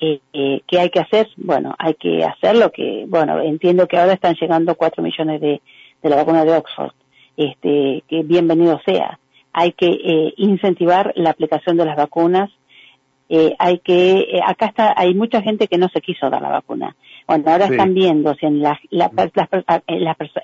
Eh, 0.00 0.18
eh, 0.32 0.62
¿Qué 0.66 0.80
hay 0.80 0.90
que 0.90 0.98
hacer? 0.98 1.28
Bueno, 1.36 1.76
hay 1.78 1.94
que 1.94 2.24
hacer 2.24 2.56
lo 2.56 2.72
que, 2.72 3.04
bueno, 3.06 3.40
entiendo 3.40 3.86
que 3.86 3.96
ahora 3.96 4.14
están 4.14 4.34
llegando 4.34 4.74
4 4.74 5.04
millones 5.04 5.40
de, 5.40 5.62
de 6.02 6.10
la 6.10 6.16
vacuna 6.16 6.44
de 6.44 6.56
Oxford, 6.56 6.94
este, 7.36 8.02
que 8.08 8.24
bienvenido 8.24 8.80
sea. 8.84 9.20
Hay 9.52 9.70
que 9.70 9.86
eh, 9.86 10.34
incentivar 10.36 11.12
la 11.14 11.30
aplicación 11.30 11.76
de 11.76 11.84
las 11.84 11.96
vacunas. 11.96 12.50
Eh, 13.28 13.54
hay 13.58 13.78
que, 13.78 14.18
eh, 14.20 14.40
acá 14.44 14.66
está, 14.66 14.94
hay 14.96 15.14
mucha 15.14 15.40
gente 15.40 15.66
que 15.66 15.78
no 15.78 15.88
se 15.88 16.00
quiso 16.00 16.28
dar 16.28 16.42
la 16.42 16.50
vacuna. 16.50 16.94
Bueno, 17.26 17.44
ahora 17.46 17.66
están 17.66 17.94
viendo 17.94 18.34
si 18.34 18.46
en, 18.46 18.60
la, 18.60 18.78
la, 18.90 19.10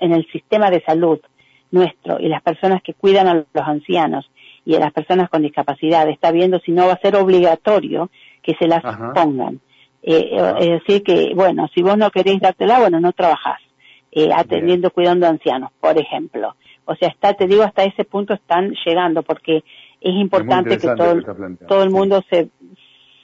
en 0.01 0.11
el 0.11 0.27
sistema 0.31 0.71
de 0.71 0.81
salud 0.83 1.19
nuestro 1.69 2.19
y 2.19 2.27
las 2.27 2.41
personas 2.41 2.81
que 2.81 2.93
cuidan 2.93 3.27
a 3.27 3.33
los 3.35 3.67
ancianos 3.67 4.29
y 4.65 4.75
a 4.75 4.79
las 4.79 4.91
personas 4.91 5.29
con 5.29 5.41
discapacidad, 5.41 6.09
está 6.09 6.31
viendo 6.31 6.59
si 6.59 6.71
no 6.71 6.87
va 6.87 6.93
a 6.93 6.99
ser 6.99 7.15
obligatorio 7.15 8.09
que 8.41 8.55
se 8.55 8.67
las 8.67 8.81
pongan. 9.13 9.59
Eh, 10.03 10.31
es 10.59 10.69
decir, 10.69 11.03
que, 11.03 11.33
bueno, 11.35 11.67
si 11.73 11.81
vos 11.81 11.97
no 11.97 12.09
queréis 12.09 12.41
dártela, 12.41 12.79
bueno, 12.79 12.99
no 12.99 13.11
trabajás, 13.11 13.59
eh, 14.11 14.29
atendiendo, 14.35 14.91
cuidando 14.91 15.27
ancianos, 15.27 15.71
por 15.79 15.97
ejemplo. 15.97 16.55
O 16.85 16.95
sea, 16.95 17.09
está, 17.09 17.33
te 17.33 17.47
digo, 17.47 17.63
hasta 17.63 17.83
ese 17.83 18.03
punto 18.03 18.33
están 18.33 18.73
llegando, 18.85 19.23
porque 19.23 19.63
es 20.01 20.15
importante 20.15 20.77
que 20.77 20.87
todo, 20.87 21.21
todo 21.67 21.83
el 21.83 21.91
mundo 21.91 22.21
se, 22.29 22.49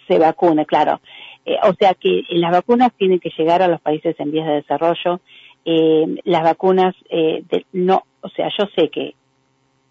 se 0.08 0.20
vacune, 0.20 0.66
claro. 0.66 1.02
Eh, 1.46 1.58
o 1.64 1.74
sea 1.74 1.94
que 1.94 2.24
las 2.30 2.52
vacunas 2.52 2.92
tienen 2.98 3.20
que 3.20 3.32
llegar 3.38 3.62
a 3.62 3.68
los 3.68 3.82
países 3.82 4.16
en 4.20 4.32
vías 4.32 4.48
de 4.48 4.54
desarrollo. 4.54 5.20
Eh, 5.66 6.22
las 6.24 6.44
vacunas, 6.44 6.96
eh, 7.10 7.44
de, 7.50 7.66
no, 7.74 8.04
o 8.22 8.30
sea, 8.30 8.50
yo 8.58 8.66
sé 8.76 8.90
que 8.90 9.16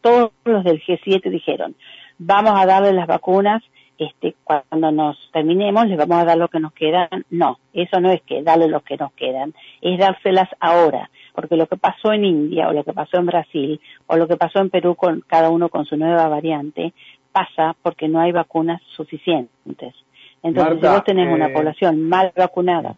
todos 0.01 0.31
los 0.45 0.65
del 0.65 0.83
G7 0.83 1.29
dijeron, 1.31 1.75
vamos 2.19 2.53
a 2.55 2.67
darle 2.67 2.93
las 2.93 3.07
vacunas 3.07 3.63
este, 3.99 4.35
cuando 4.45 4.93
nos 4.93 5.17
terminemos, 5.33 5.87
les 5.87 5.97
vamos 5.97 6.19
a 6.19 6.25
dar 6.25 6.37
lo 6.37 6.49
que 6.49 6.61
nos 6.61 6.73
quedan. 6.73 7.25
No, 7.31 7.59
eso 7.73 8.01
no 8.01 8.11
es 8.11 8.23
que 8.23 8.43
darle 8.43 8.69
lo 8.69 8.81
que 8.81 8.97
nos 8.97 9.13
quedan, 9.13 9.55
es 9.81 9.99
dárselas 9.99 10.49
ahora. 10.61 11.11
Porque 11.37 11.57
lo 11.57 11.67
que 11.67 11.77
pasó 11.77 12.13
en 12.13 12.25
India 12.25 12.69
o 12.69 12.73
lo 12.73 12.83
que 12.83 12.95
pasó 12.95 13.19
en 13.19 13.27
Brasil 13.27 13.81
o 14.07 14.17
lo 14.17 14.27
que 14.27 14.37
pasó 14.37 14.59
en 14.59 14.71
Perú 14.71 14.97
con 14.97 15.23
cada 15.27 15.51
uno 15.51 15.69
con 15.69 15.85
su 15.85 15.97
nueva 15.97 16.27
variante 16.29 16.95
pasa 17.31 17.77
porque 17.83 18.09
no 18.09 18.19
hay 18.19 18.33
vacunas 18.33 18.81
suficientes. 18.97 19.95
Entonces, 20.43 20.79
si 20.81 20.89
vos 20.89 21.05
tenés 21.05 21.33
una 21.33 21.49
eh, 21.49 21.53
población 21.53 22.09
mal 22.09 22.33
vacunada. 22.35 22.97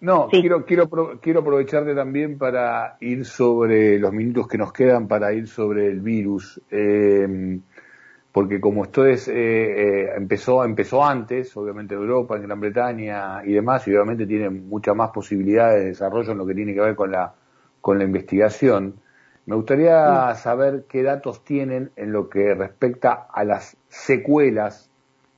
No, 0.00 0.28
quiero, 0.28 0.64
quiero, 0.64 0.88
quiero 1.20 1.40
aprovecharte 1.40 1.94
también 1.94 2.38
para 2.38 2.96
ir 3.00 3.24
sobre 3.24 3.98
los 3.98 4.12
minutos 4.12 4.48
que 4.48 4.58
nos 4.58 4.72
quedan 4.72 5.08
para 5.08 5.32
ir 5.32 5.46
sobre 5.46 5.88
el 5.88 6.00
virus. 6.00 6.60
Eh, 6.70 7.60
porque 8.32 8.60
como 8.60 8.84
esto 8.84 9.06
es, 9.06 9.26
eh, 9.28 9.32
eh, 9.34 10.12
empezó, 10.16 10.64
empezó 10.64 11.04
antes, 11.04 11.56
obviamente 11.56 11.94
en 11.94 12.00
Europa, 12.00 12.36
en 12.36 12.42
Gran 12.42 12.60
Bretaña 12.60 13.44
y 13.44 13.52
demás, 13.52 13.86
y 13.88 13.90
obviamente 13.90 14.26
tiene 14.26 14.50
muchas 14.50 14.94
más 14.94 15.10
posibilidades 15.10 15.80
de 15.80 15.88
desarrollo 15.88 16.32
en 16.32 16.38
lo 16.38 16.46
que 16.46 16.54
tiene 16.54 16.74
que 16.74 16.80
ver 16.80 16.94
con 16.94 17.10
la, 17.10 17.34
con 17.80 17.98
la 17.98 18.04
investigación. 18.04 18.94
Me 19.46 19.56
gustaría 19.56 20.32
saber 20.34 20.84
qué 20.88 21.02
datos 21.02 21.44
tienen 21.44 21.90
en 21.96 22.12
lo 22.12 22.28
que 22.28 22.54
respecta 22.54 23.26
a 23.32 23.42
las 23.42 23.76
secuelas 23.88 24.88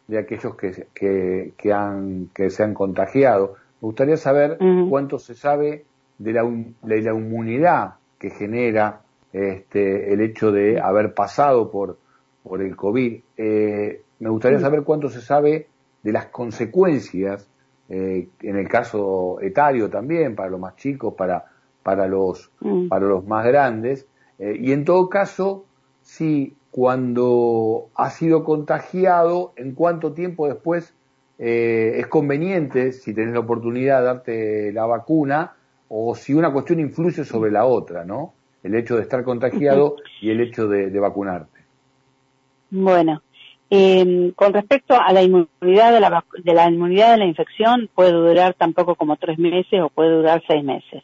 de 0.08 0.18
aquellos 0.18 0.54
que, 0.56 0.86
que, 0.92 1.54
que, 1.56 1.72
han, 1.72 2.28
que 2.34 2.50
se 2.50 2.62
han 2.62 2.74
contagiado. 2.74 3.54
Me 3.80 3.86
gustaría 3.86 4.18
saber 4.18 4.58
cuánto 4.90 5.18
se 5.18 5.34
sabe 5.34 5.86
de 6.18 6.32
la, 6.32 6.42
de 6.42 7.00
la 7.00 7.12
inmunidad 7.14 7.94
que 8.18 8.30
genera 8.30 9.00
este, 9.32 10.12
el 10.12 10.20
hecho 10.20 10.52
de 10.52 10.78
haber 10.78 11.14
pasado 11.14 11.70
por 11.70 11.96
por 12.42 12.62
el 12.62 12.76
COVID. 12.76 13.20
Eh, 13.36 14.02
me 14.18 14.28
gustaría 14.30 14.58
saber 14.58 14.82
cuánto 14.82 15.08
se 15.08 15.20
sabe 15.20 15.68
de 16.02 16.12
las 16.12 16.26
consecuencias, 16.26 17.48
eh, 17.88 18.28
en 18.40 18.56
el 18.56 18.68
caso 18.68 19.40
etario 19.40 19.90
también, 19.90 20.34
para 20.34 20.50
los 20.50 20.60
más 20.60 20.76
chicos, 20.76 21.14
para, 21.14 21.44
para, 21.82 22.06
los, 22.06 22.50
mm. 22.60 22.88
para 22.88 23.06
los 23.06 23.26
más 23.26 23.44
grandes, 23.46 24.06
eh, 24.38 24.56
y 24.58 24.72
en 24.72 24.84
todo 24.84 25.08
caso, 25.08 25.64
si 26.00 26.56
cuando 26.70 27.88
ha 27.94 28.10
sido 28.10 28.44
contagiado, 28.44 29.52
en 29.56 29.74
cuánto 29.74 30.12
tiempo 30.12 30.48
después 30.48 30.94
es 31.38 32.06
conveniente, 32.06 32.92
si 32.92 33.12
tenés 33.12 33.34
la 33.34 33.40
oportunidad 33.40 33.98
de 33.98 34.04
darte 34.04 34.72
la 34.72 34.86
vacuna, 34.86 35.56
o 35.88 36.14
si 36.14 36.34
una 36.34 36.52
cuestión 36.52 36.78
influye 36.78 37.24
sobre 37.24 37.50
la 37.50 37.64
otra, 37.64 38.04
¿no? 38.04 38.32
El 38.62 38.76
hecho 38.76 38.94
de 38.94 39.02
estar 39.02 39.24
contagiado 39.24 39.96
y 40.20 40.30
el 40.30 40.40
hecho 40.40 40.68
de, 40.68 40.88
de 40.88 41.00
vacunarte. 41.00 41.51
Bueno, 42.74 43.20
eh, 43.68 44.32
con 44.34 44.54
respecto 44.54 44.98
a 44.98 45.12
la 45.12 45.22
inmunidad 45.22 45.92
de 45.92 46.00
la, 46.00 46.24
de 46.42 46.54
la 46.54 46.70
inmunidad 46.70 47.12
de 47.12 47.18
la 47.18 47.26
infección, 47.26 47.90
puede 47.94 48.12
durar 48.12 48.54
tampoco 48.54 48.94
como 48.94 49.16
tres 49.16 49.38
meses 49.38 49.78
o 49.82 49.90
puede 49.90 50.16
durar 50.16 50.42
seis 50.48 50.64
meses. 50.64 51.02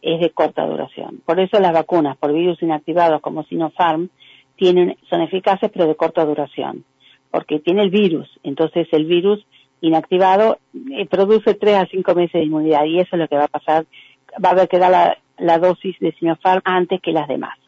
Es 0.00 0.20
de 0.20 0.30
corta 0.30 0.64
duración. 0.64 1.20
Por 1.26 1.40
eso 1.40 1.58
las 1.58 1.72
vacunas 1.72 2.16
por 2.18 2.32
virus 2.32 2.62
inactivados 2.62 3.20
como 3.20 3.42
Sinopharm 3.42 4.10
tienen, 4.54 4.96
son 5.10 5.22
eficaces 5.22 5.72
pero 5.72 5.88
de 5.88 5.96
corta 5.96 6.24
duración. 6.24 6.84
Porque 7.32 7.58
tiene 7.58 7.82
el 7.82 7.90
virus. 7.90 8.28
Entonces 8.44 8.86
el 8.92 9.06
virus 9.06 9.44
inactivado 9.80 10.58
eh, 10.92 11.04
produce 11.06 11.54
tres 11.54 11.74
a 11.74 11.86
cinco 11.86 12.14
meses 12.14 12.34
de 12.34 12.44
inmunidad 12.44 12.84
y 12.84 13.00
eso 13.00 13.16
es 13.16 13.18
lo 13.18 13.26
que 13.26 13.36
va 13.36 13.46
a 13.46 13.48
pasar. 13.48 13.86
Va 14.34 14.50
a 14.50 14.52
haber 14.52 14.68
que 14.68 14.78
dar 14.78 14.92
la, 14.92 15.18
la 15.36 15.58
dosis 15.58 15.98
de 15.98 16.12
Sinopharm 16.12 16.62
antes 16.64 17.00
que 17.02 17.10
las 17.10 17.26
demás. 17.26 17.58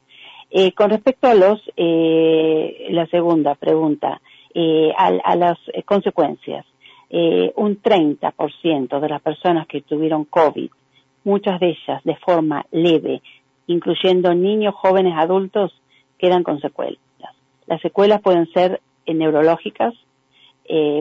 Eh, 0.50 0.72
con 0.72 0.90
respecto 0.90 1.28
a 1.28 1.34
los, 1.34 1.60
eh, 1.76 2.88
la 2.90 3.06
segunda 3.06 3.54
pregunta, 3.54 4.20
eh, 4.52 4.92
a, 4.96 5.36
las 5.36 5.58
consecuencias, 5.84 6.66
un 7.12 7.82
30% 7.82 9.00
de 9.00 9.08
las 9.08 9.20
personas 9.20 9.66
que 9.66 9.80
tuvieron 9.80 10.24
COVID, 10.24 10.70
muchas 11.24 11.58
de 11.58 11.70
ellas 11.70 12.02
de 12.04 12.16
forma 12.16 12.64
leve, 12.70 13.20
incluyendo 13.66 14.32
niños, 14.34 14.74
jóvenes, 14.76 15.14
adultos, 15.16 15.72
quedan 16.18 16.44
con 16.44 16.60
secuelas. 16.60 17.00
Las 17.66 17.80
secuelas 17.80 18.20
pueden 18.20 18.46
ser 18.52 18.80
neurológicas, 19.06 19.92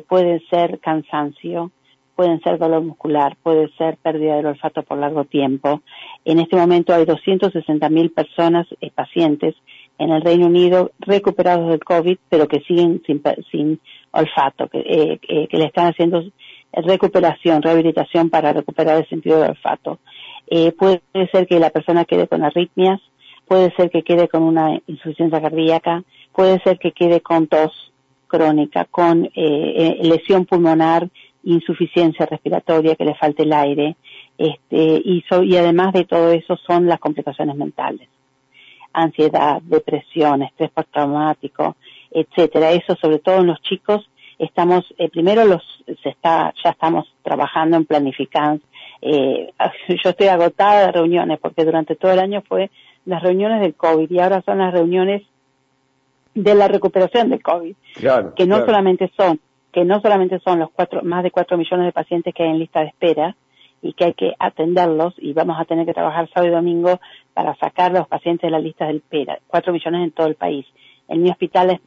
pueden 0.07 0.41
ser 0.49 0.79
cansancio, 0.79 1.71
pueden 2.19 2.41
ser 2.41 2.57
dolor 2.57 2.83
muscular, 2.83 3.37
puede 3.41 3.69
ser 3.77 3.95
pérdida 3.95 4.35
del 4.35 4.47
olfato 4.47 4.83
por 4.83 4.97
largo 4.97 5.23
tiempo. 5.23 5.81
En 6.25 6.39
este 6.39 6.57
momento 6.57 6.93
hay 6.93 7.05
260.000 7.05 8.13
personas, 8.13 8.67
eh, 8.81 8.91
pacientes, 8.93 9.55
en 9.97 10.11
el 10.11 10.21
Reino 10.21 10.47
Unido 10.47 10.91
recuperados 10.99 11.69
del 11.69 11.81
COVID, 11.81 12.17
pero 12.27 12.49
que 12.49 12.59
siguen 12.67 13.01
sin, 13.05 13.79
olfato, 14.11 14.67
que, 14.67 14.79
eh, 14.79 15.19
eh, 15.29 15.47
que, 15.47 15.57
le 15.57 15.63
están 15.63 15.93
haciendo 15.93 16.21
recuperación, 16.73 17.61
rehabilitación 17.61 18.29
para 18.29 18.51
recuperar 18.51 18.97
el 18.97 19.07
sentido 19.07 19.39
del 19.39 19.51
olfato. 19.51 19.99
puede 20.77 21.01
ser 21.31 21.47
que 21.47 21.57
la 21.57 21.69
persona 21.69 22.03
quede 22.03 22.27
con 22.27 22.43
arritmias, 22.43 22.99
puede 23.47 23.73
ser 23.77 23.89
que 23.89 24.03
quede 24.03 24.27
con 24.27 24.43
una 24.43 24.77
insuficiencia 24.87 25.41
cardíaca, 25.41 26.03
puede 26.33 26.59
ser 26.65 26.79
que 26.79 26.91
quede 26.91 27.21
con 27.21 27.47
tos 27.47 27.93
crónica, 28.27 28.83
con 28.91 29.29
lesión 29.33 30.45
pulmonar, 30.45 31.09
insuficiencia 31.43 32.25
respiratoria, 32.25 32.95
que 32.95 33.05
le 33.05 33.15
falte 33.15 33.43
el 33.43 33.53
aire, 33.53 33.95
este, 34.37 35.01
y, 35.03 35.23
y 35.43 35.57
además 35.57 35.93
de 35.93 36.05
todo 36.05 36.31
eso 36.31 36.57
son 36.67 36.87
las 36.87 36.99
complicaciones 36.99 37.55
mentales. 37.55 38.07
Ansiedad, 38.93 39.61
depresión, 39.61 40.43
estrés 40.43 40.71
postraumático, 40.71 41.75
etcétera. 42.11 42.71
Eso 42.71 42.95
sobre 42.95 43.19
todo 43.19 43.37
en 43.37 43.47
los 43.47 43.61
chicos 43.61 44.09
estamos, 44.39 44.85
eh, 44.97 45.09
primero 45.09 45.45
los, 45.45 45.61
se 46.01 46.09
está, 46.09 46.53
ya 46.63 46.71
estamos 46.71 47.13
trabajando 47.23 47.77
en 47.77 47.85
planificar, 47.85 48.59
eh, 49.01 49.51
yo 50.03 50.09
estoy 50.09 50.27
agotada 50.27 50.87
de 50.87 50.91
reuniones 50.93 51.39
porque 51.39 51.65
durante 51.65 51.95
todo 51.95 52.11
el 52.13 52.19
año 52.19 52.41
fue 52.47 52.71
las 53.05 53.21
reuniones 53.21 53.61
del 53.61 53.75
COVID 53.75 54.09
y 54.09 54.19
ahora 54.19 54.41
son 54.45 54.59
las 54.59 54.73
reuniones 54.73 55.23
de 56.35 56.55
la 56.55 56.67
recuperación 56.67 57.29
del 57.29 57.41
COVID, 57.41 57.75
que 58.35 58.45
no 58.45 58.65
solamente 58.65 59.11
son 59.17 59.39
que 59.71 59.85
no 59.85 60.01
solamente 60.01 60.39
son 60.39 60.59
los 60.59 60.71
cuatro, 60.71 61.01
más 61.03 61.23
de 61.23 61.31
cuatro 61.31 61.57
millones 61.57 61.85
de 61.85 61.91
pacientes 61.91 62.33
que 62.33 62.43
hay 62.43 62.49
en 62.49 62.59
lista 62.59 62.81
de 62.81 62.87
espera 62.87 63.35
y 63.81 63.93
que 63.93 64.05
hay 64.05 64.13
que 64.13 64.33
atenderlos 64.39 65.13
y 65.17 65.33
vamos 65.33 65.57
a 65.59 65.65
tener 65.65 65.85
que 65.85 65.93
trabajar 65.93 66.29
sábado 66.33 66.51
y 66.51 66.55
domingo 66.55 66.99
para 67.33 67.55
sacar 67.55 67.91
a 67.91 67.99
los 67.99 68.07
pacientes 68.07 68.47
de 68.47 68.51
la 68.51 68.59
lista 68.59 68.87
de 68.87 68.97
espera, 68.97 69.39
cuatro 69.47 69.71
millones 69.71 70.03
en 70.03 70.11
todo 70.11 70.27
el 70.27 70.35
país. 70.35 70.65
En 71.07 71.21
mi 71.21 71.29
hospital 71.29 71.79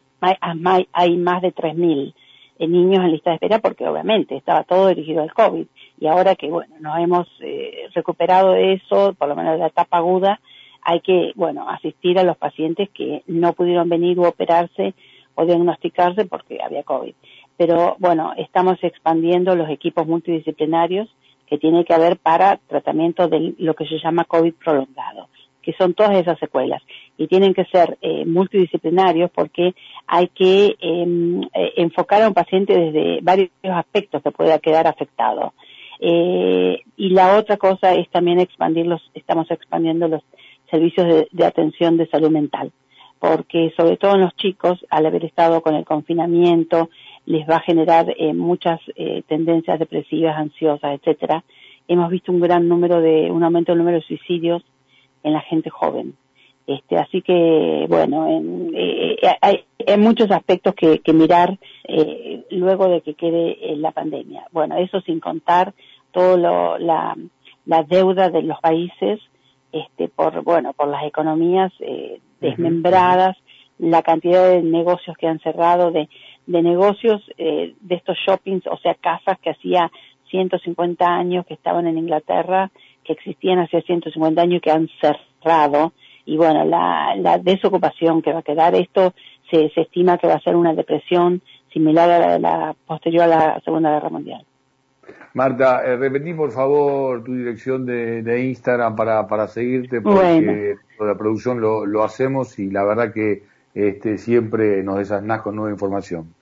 hay 0.93 1.17
más 1.17 1.43
de 1.43 1.53
tres 1.53 1.75
mil 1.75 2.15
eh, 2.59 2.69
niños 2.69 3.05
en 3.05 3.11
lista 3.11 3.31
de 3.31 3.37
espera 3.37 3.59
porque 3.59 3.87
obviamente 3.87 4.37
estaba 4.37 4.63
todo 4.63 4.89
dirigido 4.89 5.23
al 5.23 5.35
COVID. 5.35 5.67
Y 5.99 6.07
ahora 6.07 6.35
que 6.37 6.49
bueno 6.49 6.75
nos 6.81 6.99
hemos 6.99 7.29
eh, 7.41 7.89
recuperado 7.95 8.53
de 8.53 8.75
eso, 8.75 9.15
por 9.15 9.29
lo 9.29 9.37
menos 9.37 9.55
de 9.55 9.59
la 9.59 9.67
etapa 9.67 9.99
aguda, 9.99 10.41
hay 10.83 11.01
que 11.01 11.33
bueno 11.35 11.69
asistir 11.69 12.19
a 12.19 12.25
los 12.25 12.37
pacientes 12.37 12.89
que 12.91 13.23
no 13.27 13.53
pudieron 13.53 13.89
venir 13.89 14.19
u 14.19 14.25
operarse 14.25 14.95
o 15.35 15.45
diagnosticarse 15.45 16.25
porque 16.27 16.59
había 16.63 16.83
COVID 16.83 17.15
pero 17.65 17.95
bueno, 18.01 18.33
estamos 18.37 18.77
expandiendo 18.83 19.55
los 19.55 19.71
equipos 19.71 20.05
multidisciplinarios 20.05 21.09
que 21.47 21.59
tiene 21.59 21.85
que 21.85 21.95
haber 21.95 22.17
para 22.17 22.57
tratamiento 22.57 23.29
de 23.29 23.55
lo 23.59 23.75
que 23.75 23.87
se 23.87 24.01
llama 24.01 24.25
COVID 24.25 24.55
prolongado, 24.55 25.29
que 25.63 25.73
son 25.75 25.95
todas 25.95 26.17
esas 26.17 26.41
secuelas. 26.41 26.83
y 27.17 27.29
tienen 27.29 27.55
que 27.55 27.65
ser 27.67 27.99
eh, 28.01 28.25
multidisciplinarios 28.25 29.31
porque 29.31 29.77
hay 30.09 30.27
que 30.29 30.75
em, 30.81 31.41
eh, 31.55 31.73
enfocar 31.77 32.23
a 32.23 32.29
un 32.29 32.35
paciente 32.35 32.77
desde 32.77 33.21
varios 33.23 33.51
aspectos 33.63 34.25
que 34.25 34.33
pueda 34.33 34.59
quedar 34.59 34.89
afectado. 34.89 35.53
Eh, 36.01 36.81
y 36.97 37.11
la 37.11 37.37
otra 37.39 37.59
cosa 37.59 37.95
es 37.95 38.11
también 38.11 38.41
expandir 38.41 38.87
los, 38.87 39.03
estamos 39.15 39.49
expandiendo 39.53 40.09
los 40.09 40.23
servicios 40.69 41.29
de, 41.31 41.47
atención 41.47 41.97
de 41.97 42.09
salud 42.09 42.31
mental, 42.31 42.73
porque 43.21 43.73
sobre 43.77 43.99
todo 43.99 44.15
en 44.17 44.23
los 44.23 44.35
chicos, 44.35 44.85
al 44.91 45.07
haber 45.07 45.25
estado 45.25 45.61
con 45.61 45.77
el 45.77 45.85
confinamiento, 45.85 46.91
les 47.27 47.49
va 47.49 47.57
a 47.57 47.61
generar 47.61 48.07
muchas 48.35 48.81
tendencias 49.29 49.79
depresivas, 49.79 50.37
ansiosas, 50.37 50.95
etcétera. 50.95 51.45
Hemos 51.89 52.11
visto 52.11 52.33
un 52.33 52.41
gran 52.41 52.69
número 52.69 53.01
de, 53.01 53.31
un 53.31 53.45
aumento 53.45 53.73
del 53.73 53.79
número 53.79 53.99
de 53.99 54.05
suicidios 54.05 54.63
en 55.23 55.33
la 55.33 55.41
gente 55.41 55.71
joven. 55.71 56.15
Este, 56.67 56.97
así 56.97 57.23
que, 57.23 57.87
bueno, 57.89 58.29
en, 58.29 58.73
eh, 58.75 59.17
hay, 59.41 59.65
muchos 59.99 60.31
aspectos 60.31 60.75
que, 60.75 61.01
mirar 61.13 61.59
eh, 61.89 62.45
luego 62.51 62.89
de 62.89 63.01
que 63.01 63.15
quede 63.15 63.77
la 63.77 63.91
pandemia. 63.91 64.47
Bueno, 64.53 64.77
eso 64.77 65.01
sin 65.01 65.19
contar 65.19 65.75
todo 66.13 66.37
la, 66.37 67.17
deuda 67.89 68.31
de 68.31 68.43
los 68.43 68.61
países 68.61 69.21
este, 69.73 70.09
por, 70.09 70.43
bueno, 70.45 70.73
por 70.73 70.89
las 70.89 71.05
economías 71.05 71.73
eh, 71.81 72.21
desmembradas, 72.41 73.37
la 73.79 74.03
cantidad 74.03 74.49
de 74.49 74.63
negocios 74.63 75.17
que 75.17 75.27
han 75.27 75.41
cerrado, 75.41 75.91
de, 75.91 76.09
de 76.47 76.63
negocios 76.63 77.23
de 77.37 77.95
estos 77.95 78.17
shoppings, 78.27 78.67
o 78.67 78.77
sea, 78.79 78.95
casas 78.95 79.39
que 79.41 79.51
hacía 79.51 79.91
150 80.31 81.05
años 81.05 81.47
que 81.47 81.55
estaban 81.55 81.87
en 81.87 81.99
Inglaterra, 81.99 82.71
que 83.05 83.13
existían 83.13 83.59
hacía 83.59 83.83
150 83.83 84.41
años 84.41 84.59
y 84.59 84.61
que 84.61 84.71
han 84.71 84.89
cerrado 85.01 85.93
y 86.25 86.37
bueno, 86.37 86.65
la, 86.65 87.15
la 87.17 87.39
desocupación 87.39 88.23
que 88.23 88.33
va 88.33 88.41
a 88.41 88.45
quedar, 88.45 88.75
esto 88.75 89.15
se, 89.51 89.71
se 89.71 89.83
estima 89.83 90.19
que 90.19 90.27
va 90.27 90.35
a 90.35 90.41
ser 90.41 90.57
una 90.57 90.75
depresión 90.75 91.43
similar 91.73 92.11
a 92.11 92.39
la, 92.39 92.77
posterior 92.87 93.25
a 93.25 93.27
la 93.27 93.61
Segunda 93.65 93.91
Guerra 93.91 94.11
Mundial. 94.11 94.45
Marta, 95.35 95.83
eh, 95.85 95.97
repetí 95.97 96.35
por 96.35 96.53
favor 96.53 97.25
tu 97.25 97.35
dirección 97.35 97.87
de, 97.87 98.23
de 98.23 98.45
Instagram 98.45 98.95
para, 98.95 99.27
para 99.27 99.49
seguirte, 99.49 100.01
porque 100.01 100.77
la 101.01 101.17
producción 101.17 101.61
lo, 101.61 101.87
lo 101.87 102.05
hacemos 102.05 102.59
y 102.59 102.71
la 102.71 102.85
verdad 102.85 103.13
que 103.13 103.43
este, 103.75 104.19
siempre 104.19 104.83
nos 104.83 104.99
desasnás 104.99 105.43
con 105.43 105.57
nueva 105.57 105.71
información. 105.71 106.35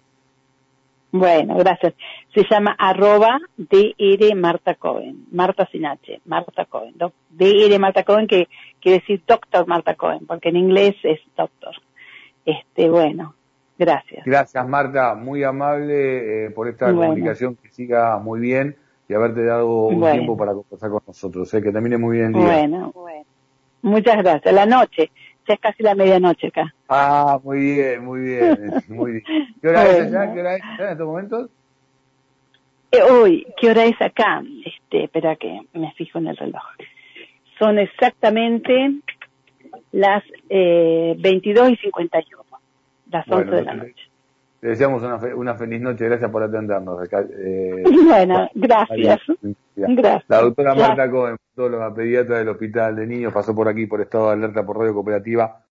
Bueno, 1.12 1.56
gracias. 1.56 1.94
Se 2.34 2.44
llama 2.48 2.74
arroba 2.78 3.40
DR 3.56 4.34
Marta 4.36 4.74
Cohen, 4.76 5.26
Marta 5.32 5.68
sin 5.72 5.84
H, 5.84 6.20
Marta 6.24 6.66
Cohen, 6.66 6.94
DR 7.30 7.78
Marta 7.80 8.04
Cohen 8.04 8.28
que 8.28 8.48
quiere 8.80 9.00
decir 9.00 9.22
doctor 9.26 9.66
Marta 9.66 9.94
Cohen, 9.96 10.26
porque 10.26 10.50
en 10.50 10.56
inglés 10.56 10.94
es 11.02 11.18
doctor. 11.36 11.74
Este, 12.44 12.88
bueno, 12.88 13.34
gracias. 13.76 14.24
Gracias 14.24 14.68
Marta, 14.68 15.14
muy 15.16 15.42
amable 15.42 16.46
eh, 16.46 16.50
por 16.50 16.68
esta 16.68 16.92
comunicación 16.92 17.56
que 17.56 17.70
siga 17.70 18.18
muy 18.18 18.38
bien 18.38 18.76
y 19.08 19.14
haberte 19.14 19.44
dado 19.44 19.86
un 19.86 20.00
tiempo 20.12 20.36
para 20.36 20.52
conversar 20.52 20.90
con 20.90 21.02
nosotros, 21.04 21.52
eh, 21.54 21.60
que 21.60 21.72
termine 21.72 21.98
muy 21.98 22.18
bien 22.18 22.26
el 22.26 22.34
día. 22.34 22.44
Bueno, 22.44 22.92
bueno. 22.94 23.24
Muchas 23.82 24.18
gracias. 24.18 24.54
La 24.54 24.66
noche 24.66 25.10
es 25.54 25.60
casi 25.60 25.82
la 25.82 25.94
medianoche 25.94 26.48
acá. 26.48 26.74
Ah, 26.88 27.38
muy 27.42 27.58
bien, 27.58 28.04
muy 28.04 28.20
bien, 28.20 28.72
muy 28.88 29.12
bien. 29.12 29.24
¿Qué 29.60 29.68
hora 29.68 29.90
es 29.90 30.00
allá? 30.00 30.32
¿Qué 30.32 30.40
hora 30.40 30.56
es 30.56 30.62
allá 30.62 30.84
en 30.86 30.92
estos 30.92 31.06
momentos? 31.06 31.50
Eh, 32.92 33.02
hoy, 33.02 33.46
¿qué 33.56 33.70
hora 33.70 33.84
es 33.84 34.00
acá? 34.02 34.42
Este, 34.64 35.04
espera 35.04 35.36
que 35.36 35.60
me 35.74 35.92
fijo 35.92 36.18
en 36.18 36.28
el 36.28 36.36
reloj. 36.36 36.62
Son 37.58 37.78
exactamente 37.78 38.94
las 39.92 40.24
eh, 40.48 41.14
22 41.18 41.70
y 41.70 41.76
51, 41.76 42.42
las 43.10 43.28
11 43.28 43.50
de 43.50 43.62
la 43.62 43.74
noche. 43.74 44.09
Te 44.60 44.68
deseamos 44.68 45.02
una, 45.02 45.16
una 45.34 45.54
feliz 45.54 45.80
noche, 45.80 46.04
gracias 46.04 46.30
por 46.30 46.42
atendernos. 46.42 47.08
Eh, 47.10 47.82
bueno, 48.06 48.48
gracias. 48.54 49.20
gracias. 49.74 50.24
La 50.28 50.42
doctora 50.42 50.74
Marta 50.74 51.10
Cohen, 51.10 51.36
pediatra 51.94 52.38
del 52.38 52.48
Hospital 52.50 52.96
de 52.96 53.06
Niños, 53.06 53.32
pasó 53.32 53.54
por 53.54 53.68
aquí 53.68 53.86
por 53.86 54.02
estado 54.02 54.26
de 54.28 54.32
alerta 54.34 54.64
por 54.64 54.78
Radio 54.78 54.92
Cooperativa 54.92 55.56